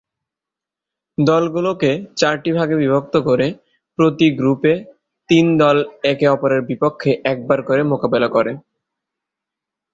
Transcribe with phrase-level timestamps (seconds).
[1.17, 3.47] দলগুলোকে চারটি ভাগে বিভক্ত করে
[3.97, 4.73] প্রতি গ্রুপে
[5.29, 5.77] তিন দল
[6.03, 8.51] একে-অপরের বিপক্ষে একবার করে মোকাবেলা করে।